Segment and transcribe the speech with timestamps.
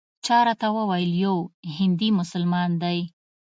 [0.25, 1.37] چا راته وویل یو
[1.77, 2.99] هندي مسلمان دی.